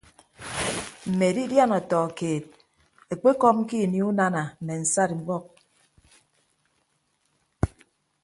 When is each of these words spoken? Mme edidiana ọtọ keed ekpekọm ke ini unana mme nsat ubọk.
Mme 1.09 1.25
edidiana 1.31 1.73
ọtọ 1.81 1.99
keed 2.17 2.45
ekpekọm 3.13 3.57
ke 3.67 3.75
ini 3.85 3.99
unana 4.09 4.41
mme 4.61 4.73
nsat 4.81 5.09
ubọk. 5.19 5.45